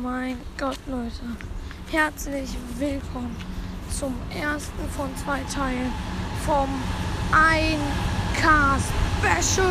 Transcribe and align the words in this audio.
mein 0.00 0.38
Gott, 0.56 0.78
Leute. 0.86 1.36
Herzlich 1.90 2.48
willkommen 2.78 3.36
zum 3.90 4.14
ersten 4.34 4.88
von 4.96 5.14
zwei 5.16 5.40
Teilen 5.52 5.92
vom 6.46 6.68
1K 7.30 8.78
Special. 9.18 9.68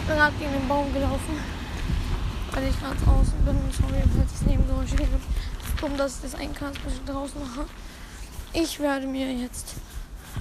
Ich 0.00 0.06
bin 0.06 0.16
gerade 0.16 0.36
gegen 0.36 0.52
den 0.52 0.68
Baum 0.68 0.92
gelaufen, 0.92 1.40
weil 2.52 2.68
ich 2.68 2.78
gerade 2.78 2.96
draußen 2.96 3.44
bin. 3.44 3.58
Sorry, 3.72 4.02
falls 4.16 4.32
es 4.34 4.42
Nebengeräusche 4.42 4.96
gibt. 4.96 5.10
Dumm, 5.80 5.96
dass 5.96 6.16
ich 6.16 6.30
das 6.30 6.38
1K 6.38 6.74
Special 6.74 7.04
draußen 7.06 7.40
mache. 7.40 7.66
Ich 8.52 8.78
werde 8.80 9.06
mir 9.06 9.32
jetzt 9.32 9.76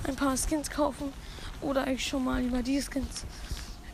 ein 0.03 0.15
paar 0.15 0.35
Skins 0.35 0.69
kaufen 0.69 1.13
oder 1.61 1.87
ich 1.87 2.05
schon 2.05 2.25
mal 2.25 2.43
über 2.43 2.61
die 2.61 2.81
Skins, 2.81 3.25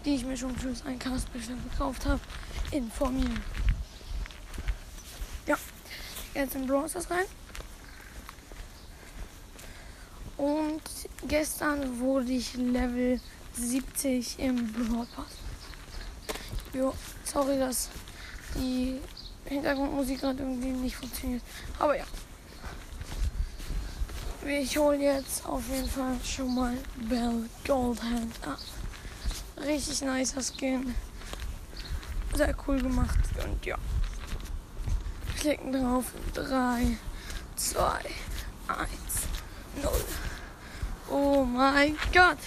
die 0.05 0.15
ich 0.15 0.25
mir 0.25 0.37
schon 0.37 0.55
für 0.57 0.69
das 0.69 0.83
1K 0.83 1.19
Special 1.19 1.57
gekauft 1.71 2.05
habe, 2.05 2.21
informieren. 2.71 3.41
Ja, 5.47 5.57
jetzt 6.33 6.55
in 6.55 6.67
Browsers 6.67 7.09
rein. 7.09 7.25
Und 10.37 10.81
gestern 11.27 11.99
wurde 11.99 12.31
ich 12.31 12.53
Level 12.55 13.19
70 13.53 14.39
im 14.39 14.71
Brawl 14.71 15.05
Pass. 15.15 15.25
Jo, 16.73 16.93
sorry, 17.25 17.57
dass 17.59 17.89
die 18.55 18.99
Hintergrundmusik 19.45 20.21
gerade 20.21 20.43
irgendwie 20.43 20.69
nicht 20.69 20.95
funktioniert. 20.95 21.43
Aber 21.77 21.97
ja. 21.97 22.05
Ich 24.47 24.77
hole 24.77 24.97
jetzt 24.97 25.45
auf 25.45 25.63
jeden 25.69 25.89
Fall 25.89 26.15
schon 26.23 26.55
mal 26.55 26.77
Bell 27.09 27.49
Goldhand 27.67 28.35
ab. 28.47 28.59
Richtig 29.65 30.01
nicer 30.01 30.41
Skin. 30.41 30.95
Sehr 32.33 32.55
cool 32.67 32.81
gemacht. 32.81 33.17
Und 33.43 33.65
ja. 33.65 33.77
Klicken 35.37 35.73
drauf. 35.73 36.05
3, 36.33 36.97
2, 37.55 37.81
1, 38.67 38.89
0. 39.81 39.91
Oh 41.09 41.43
mein 41.43 41.97
Gott. 42.13 42.37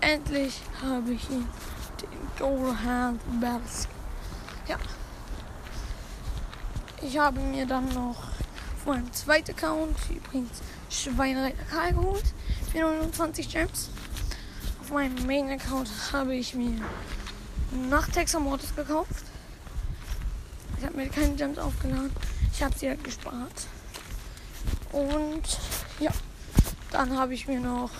Endlich 0.00 0.60
habe 0.82 1.12
ich 1.12 1.30
ihn. 1.30 1.48
Den 2.00 3.40
Bell 3.40 3.60
Skin. 3.66 4.00
Ja. 4.68 4.76
Ich 7.02 7.18
habe 7.18 7.40
mir 7.40 7.66
dann 7.66 7.88
noch 7.88 8.16
auf 8.76 8.86
meinem 8.86 9.12
zweiten 9.12 9.52
Account 9.52 9.96
übrigens 10.10 10.60
Schweinereiter 10.90 11.62
Karl 11.70 11.92
geholt 11.92 12.24
für 12.70 12.80
29 12.80 13.48
Gems. 13.48 13.90
Meinem 14.92 15.24
Main-Account 15.24 15.88
habe 16.12 16.34
ich 16.34 16.54
mir 16.54 16.80
Nachttexer 17.88 18.40
Mortis 18.40 18.74
gekauft. 18.74 19.22
Ich 20.78 20.84
habe 20.84 20.96
mir 20.96 21.08
keine 21.08 21.36
Gems 21.36 21.58
aufgeladen. 21.58 22.10
Ich 22.52 22.60
habe 22.60 22.76
sie 22.76 22.88
halt 22.88 23.04
gespart. 23.04 23.68
Und 24.90 25.42
ja, 26.00 26.10
dann 26.90 27.16
habe 27.16 27.34
ich 27.34 27.46
mir 27.46 27.60
noch 27.60 27.90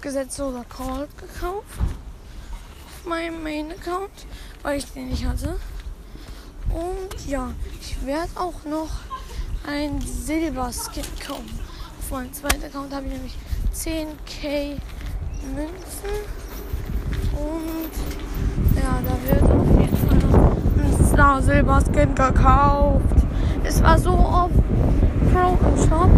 Gesetz 0.00 0.40
oder 0.40 0.64
Call 0.64 1.06
gekauft. 1.16 1.78
Auf 1.78 3.06
meinem 3.06 3.40
Main-Account, 3.42 4.26
weil 4.62 4.78
ich 4.78 4.86
den 4.86 5.08
nicht 5.08 5.24
hatte. 5.24 5.56
Und 6.68 7.28
ja, 7.28 7.52
ich 7.80 8.04
werde 8.04 8.30
auch 8.34 8.64
noch 8.64 8.90
ein 9.68 10.00
Silberskin 10.00 11.04
kaufen. 11.24 11.60
Auf 12.00 12.10
meinem 12.10 12.32
zweiten 12.32 12.64
Account 12.64 12.92
habe 12.92 13.06
ich 13.06 13.12
nämlich 13.12 13.34
10k 13.72 14.80
Münzen. 15.54 16.14
Und 17.32 17.94
ja, 18.76 18.92
da 19.04 19.14
wird 19.28 19.44
auf 19.50 19.70
jeden 19.80 19.96
Fall 19.96 20.18
noch 20.30 20.56
ein 20.82 20.92
Star 21.06 21.42
Silberskin 21.42 22.14
gekauft. 22.14 23.18
Es 23.64 23.82
war 23.82 23.98
so 23.98 24.10
auf 24.10 24.50
Pro 25.32 25.58
im 25.68 25.76
Shop. 25.88 26.10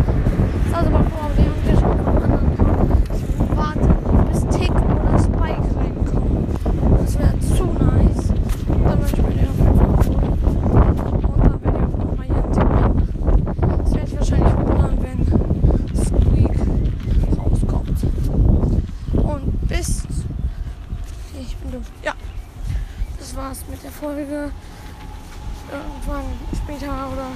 Es 0.66 0.72
war 0.72 0.84
so 0.84 0.90
bei 0.90 1.02
Pro, 1.02 1.18
aber 1.24 1.34
die 1.36 1.42
haben 1.42 1.62
wir 1.64 1.74
schon 1.74 1.96
vom 1.98 2.08
anderen 2.08 2.52
Account. 2.52 3.10
Ich 3.12 3.56
warte, 3.56 3.88
bis 4.30 4.40
Tick 4.56 4.72
oder 4.72 5.18
Spike 5.18 5.68
reinkommen. 5.76 6.46
Das 6.98 7.12
wäre 7.18 7.38
zu 7.40 7.64
nice. 7.64 8.28
Dann 8.84 8.98
möchte 9.00 9.20
ich 9.20 9.26
mir 9.26 9.34
den 9.34 9.48
auf 9.48 9.58
jeden 9.58 9.76
Fall 9.76 9.84
holen. 9.84 10.32
Und 11.22 11.40
dann 11.44 11.58
werde 11.62 11.78
ich 11.78 11.84
auch 11.84 11.98
nochmal 11.98 12.26
hier 12.26 12.36
einen 12.36 12.52
Tipp 12.52 12.68
machen. 12.70 12.96
Das 13.84 13.90
werde 13.94 14.06
ich 14.06 14.14
wahrscheinlich 14.18 14.54
wundern, 14.56 14.94
wenn 15.02 15.20
Squeak 15.96 16.56
rauskommt. 17.38 17.98
Und 19.14 19.68
bis. 19.68 19.90
Ich 21.40 21.56
bin 21.56 21.72
dumm. 21.72 21.82
Ja. 22.02 22.14
Das 23.18 23.36
war's 23.36 23.61
mit 23.72 23.82
der 23.82 23.90
Folge. 23.90 24.50
Irgendwann 25.72 26.24
später 26.62 26.92
oder 27.10 27.26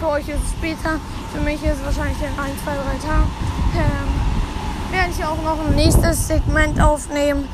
für 0.00 0.08
euch 0.08 0.28
ist 0.28 0.42
es 0.42 0.50
später. 0.52 0.98
Für 1.32 1.40
mich 1.42 1.62
ist 1.62 1.78
es 1.78 1.84
wahrscheinlich 1.84 2.18
in 2.22 2.40
1, 2.40 2.64
2, 2.64 2.74
3 2.74 2.80
Tagen. 3.06 3.30
Ähm, 3.76 4.90
werde 4.90 5.10
ich 5.10 5.22
auch 5.22 5.42
noch 5.42 5.66
ein 5.66 5.74
nächstes 5.74 6.28
Segment 6.28 6.80
aufnehmen, 6.80 7.46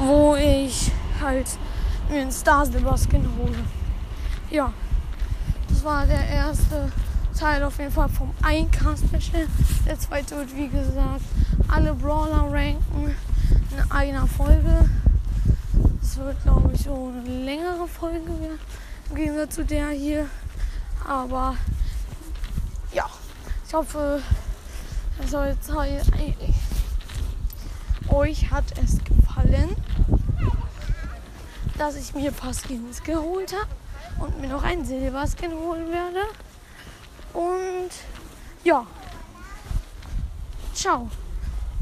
wo 0.00 0.34
ich 0.34 0.90
halt 1.22 1.46
mir 2.10 2.22
einen 2.22 2.32
Star 2.32 2.66
Silver 2.66 2.96
Skin 2.98 3.28
hole. 3.38 3.54
Ja, 4.50 4.72
das 5.68 5.84
war 5.84 6.04
der 6.04 6.26
erste 6.26 6.90
Teil 7.38 7.62
auf 7.62 7.78
jeden 7.78 7.92
Fall 7.92 8.08
vom 8.08 8.30
1K 8.42 8.96
Special. 8.96 9.46
Der 9.86 9.98
zweite 10.00 10.36
wird 10.36 10.56
wie 10.56 10.68
gesagt 10.68 11.22
alle 11.68 11.94
Brawler 11.94 12.48
ranken 12.50 13.14
in 13.70 13.90
einer 13.92 14.26
Folge. 14.26 14.88
Das 16.14 16.26
wird 16.26 16.42
glaube 16.42 16.70
ich 16.74 16.82
so 16.82 17.10
eine 17.10 17.22
längere 17.26 17.88
Folge 17.88 18.28
werden, 18.38 18.58
im 19.08 19.16
Gegensatz 19.16 19.54
zu 19.54 19.64
der 19.64 19.88
hier. 19.88 20.28
Aber 21.08 21.56
ja, 22.92 23.08
ich 23.66 23.72
hoffe, 23.72 24.20
es 25.24 25.30
soll 25.30 25.56
euch 28.10 28.50
hat 28.50 28.64
es 28.78 29.02
gefallen, 29.02 29.74
dass 31.78 31.96
ich 31.96 32.12
mir 32.12 32.28
ein 32.28 32.34
paar 32.34 32.52
Skins 32.52 33.02
geholt 33.02 33.54
habe 33.54 34.22
und 34.22 34.38
mir 34.38 34.48
noch 34.48 34.64
einen 34.64 34.84
Silberskin 34.84 35.52
holen 35.52 35.90
werde. 35.90 36.26
Und 37.32 37.90
ja, 38.64 38.86
ciao. 40.74 41.08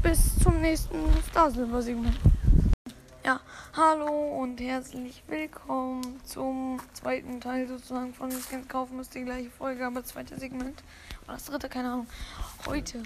Bis 0.01 0.39
zum 0.39 0.61
nächsten 0.61 0.95
Star 1.29 1.51
Silver 1.51 1.81
Segment. 1.81 2.30
Ja, 3.23 3.39
hallo 3.75 4.41
und 4.41 4.59
herzlich 4.59 5.21
willkommen 5.27 6.19
zum 6.25 6.79
zweiten 6.93 7.39
Teil 7.39 7.67
sozusagen 7.67 8.15
von 8.15 8.31
Skins 8.31 8.67
kaufen. 8.67 8.99
Ist 8.99 9.13
die 9.13 9.23
gleiche 9.23 9.51
Folge, 9.51 9.85
aber 9.85 10.03
zweites 10.03 10.39
Segment. 10.39 10.81
Oder 11.25 11.33
das 11.33 11.45
dritte, 11.45 11.69
keine 11.69 11.91
Ahnung. 11.91 12.07
Heute 12.65 13.03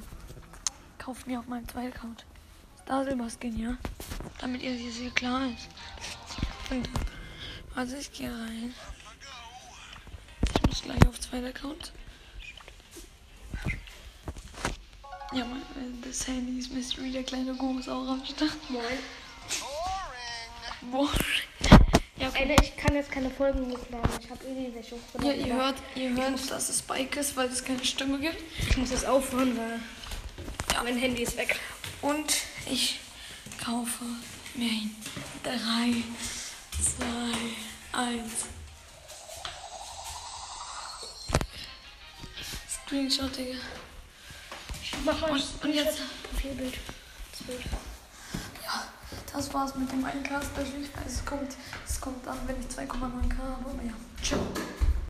kauft 0.99 1.27
mir 1.27 1.39
auf 1.39 1.47
meinem 1.47 1.67
zweiten 1.67 1.91
Account 1.91 2.25
Star 2.83 3.03
Silver 3.03 3.29
Skin, 3.29 3.59
ja? 3.59 3.77
Damit 4.39 4.61
ihr 4.61 4.73
jetzt 4.73 4.95
hier 4.95 5.11
klar 5.11 5.47
ist. 5.47 5.67
Und 6.71 6.89
also 7.75 7.97
ich 7.97 8.09
gehe 8.13 8.31
rein. 8.31 8.73
Ich 10.55 10.67
muss 10.67 10.81
gleich 10.81 11.05
auf 11.09 11.19
zweiter 11.19 11.47
Account. 11.47 11.91
Ja, 15.33 15.43
mein, 15.43 16.01
das 16.01 16.25
Handy 16.25 16.59
ist 16.59 16.71
Mystery, 16.71 17.11
der 17.11 17.23
kleine 17.23 17.53
Go 17.55 17.77
ist 17.77 17.89
auch 17.89 18.07
am 18.07 18.23
Start. 18.23 18.69
Moin. 18.69 19.24
Boah. 20.91 21.09
Ja, 22.17 22.29
Ey, 22.33 22.45
ne, 22.45 22.55
ich 22.61 22.75
kann 22.77 22.95
jetzt 22.95 23.11
keine 23.11 23.29
Folgen 23.29 23.71
hochladen. 23.71 24.09
Ich 24.21 24.29
habe 24.29 24.43
eh 24.45 24.53
die 24.67 24.73
welche 24.75 24.95
ja, 25.21 25.31
ihr 25.33 25.53
hört, 25.55 25.75
ihr 25.95 26.09
hört, 26.15 26.49
dass 26.51 26.69
es 26.69 26.79
Spike 26.79 27.19
ist, 27.19 27.35
weil 27.35 27.47
es 27.49 27.63
keine 27.63 27.83
Stimme 27.83 28.19
gibt. 28.19 28.37
Ich 28.69 28.77
muss 28.77 28.91
jetzt 28.91 29.05
aufhören, 29.05 29.57
weil 29.57 29.79
Ja. 30.73 30.83
mein 30.83 30.97
Handy 30.97 31.23
ist 31.23 31.35
weg. 31.37 31.59
Und 32.01 32.33
ich 32.69 32.99
kaufe 33.63 34.03
mir 34.55 34.69
ihn. 34.69 34.95
3, 35.43 35.51
2, 37.91 37.99
1. 37.99 38.31
Screenshot, 42.85 43.35
Digga. 43.37 43.57
Mach 45.03 45.19
mal 45.21 45.31
Und, 45.31 45.43
und 45.63 45.73
jetzt, 45.73 45.99
Profilbild. 46.31 46.75
Das 47.31 47.41
Bild. 47.43 47.61
Das 49.35 49.53
war's 49.53 49.75
mit 49.75 49.91
dem 49.91 50.05
1K 50.05 50.41
Special. 50.41 50.81
Ich 50.81 50.95
weiß, 50.95 51.13
es 51.13 51.25
kommt, 51.25 51.55
es 51.85 51.99
kommt 51.99 52.25
dann, 52.25 52.37
wenn 52.47 52.55
ich 52.59 52.67
2,9K 52.67 53.37
habe. 53.37 53.69
Aber 53.69 53.83
ja, 53.83 53.93
ciao. 54.23 54.39